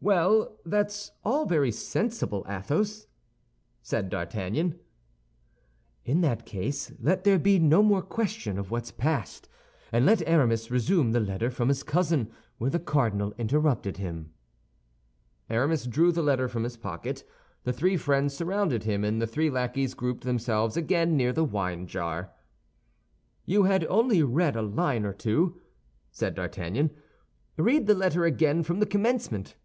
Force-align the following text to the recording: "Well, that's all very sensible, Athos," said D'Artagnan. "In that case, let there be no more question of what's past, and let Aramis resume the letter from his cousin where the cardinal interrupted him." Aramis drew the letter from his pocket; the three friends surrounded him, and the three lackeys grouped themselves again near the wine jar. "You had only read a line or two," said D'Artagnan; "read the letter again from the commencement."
"Well, 0.00 0.56
that's 0.64 1.10
all 1.24 1.44
very 1.44 1.72
sensible, 1.72 2.46
Athos," 2.48 3.08
said 3.82 4.08
D'Artagnan. 4.10 4.78
"In 6.04 6.20
that 6.20 6.46
case, 6.46 6.92
let 7.00 7.24
there 7.24 7.36
be 7.38 7.58
no 7.58 7.82
more 7.82 8.00
question 8.02 8.58
of 8.58 8.70
what's 8.70 8.92
past, 8.92 9.48
and 9.90 10.06
let 10.06 10.22
Aramis 10.24 10.70
resume 10.70 11.10
the 11.10 11.18
letter 11.18 11.50
from 11.50 11.66
his 11.66 11.82
cousin 11.82 12.30
where 12.58 12.70
the 12.70 12.78
cardinal 12.78 13.34
interrupted 13.38 13.96
him." 13.96 14.32
Aramis 15.50 15.84
drew 15.84 16.12
the 16.12 16.22
letter 16.22 16.46
from 16.46 16.62
his 16.62 16.76
pocket; 16.76 17.24
the 17.64 17.72
three 17.72 17.96
friends 17.96 18.36
surrounded 18.36 18.84
him, 18.84 19.02
and 19.02 19.20
the 19.20 19.26
three 19.26 19.50
lackeys 19.50 19.94
grouped 19.94 20.22
themselves 20.22 20.76
again 20.76 21.16
near 21.16 21.32
the 21.32 21.42
wine 21.44 21.88
jar. 21.88 22.30
"You 23.46 23.64
had 23.64 23.84
only 23.86 24.22
read 24.22 24.54
a 24.54 24.62
line 24.62 25.04
or 25.04 25.12
two," 25.12 25.60
said 26.12 26.36
D'Artagnan; 26.36 26.92
"read 27.56 27.88
the 27.88 27.94
letter 27.96 28.24
again 28.24 28.62
from 28.62 28.78
the 28.78 28.86
commencement." 28.86 29.56